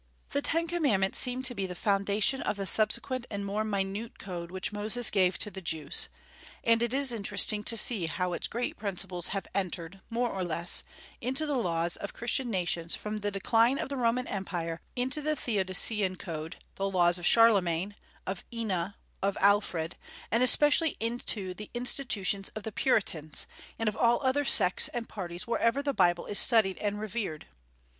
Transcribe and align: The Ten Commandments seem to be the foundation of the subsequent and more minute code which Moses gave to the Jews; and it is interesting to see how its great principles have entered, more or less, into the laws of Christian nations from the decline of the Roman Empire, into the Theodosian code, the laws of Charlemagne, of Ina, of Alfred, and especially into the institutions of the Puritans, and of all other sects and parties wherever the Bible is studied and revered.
The 0.31 0.41
Ten 0.41 0.65
Commandments 0.67 1.19
seem 1.19 1.43
to 1.43 1.53
be 1.53 1.67
the 1.67 1.75
foundation 1.75 2.41
of 2.41 2.57
the 2.57 2.65
subsequent 2.65 3.27
and 3.29 3.45
more 3.45 3.63
minute 3.63 4.17
code 4.17 4.49
which 4.49 4.73
Moses 4.73 5.11
gave 5.11 5.37
to 5.37 5.51
the 5.51 5.61
Jews; 5.61 6.09
and 6.63 6.81
it 6.81 6.91
is 6.91 7.11
interesting 7.11 7.63
to 7.65 7.77
see 7.77 8.07
how 8.07 8.33
its 8.33 8.47
great 8.47 8.77
principles 8.77 9.27
have 9.27 9.45
entered, 9.53 10.01
more 10.09 10.31
or 10.31 10.43
less, 10.43 10.83
into 11.21 11.45
the 11.45 11.53
laws 11.55 11.97
of 11.97 12.13
Christian 12.15 12.49
nations 12.49 12.95
from 12.95 13.17
the 13.17 13.29
decline 13.29 13.77
of 13.77 13.89
the 13.89 13.95
Roman 13.95 14.25
Empire, 14.25 14.81
into 14.95 15.21
the 15.21 15.35
Theodosian 15.35 16.15
code, 16.15 16.55
the 16.77 16.89
laws 16.89 17.19
of 17.19 17.27
Charlemagne, 17.27 17.93
of 18.25 18.43
Ina, 18.51 18.95
of 19.21 19.37
Alfred, 19.39 19.97
and 20.31 20.41
especially 20.41 20.97
into 20.99 21.53
the 21.53 21.69
institutions 21.75 22.49
of 22.55 22.63
the 22.63 22.71
Puritans, 22.71 23.45
and 23.77 23.87
of 23.87 23.95
all 23.95 24.19
other 24.23 24.45
sects 24.45 24.87
and 24.87 25.07
parties 25.07 25.45
wherever 25.45 25.83
the 25.83 25.93
Bible 25.93 26.25
is 26.25 26.39
studied 26.39 26.79
and 26.79 26.99
revered. 26.99 27.45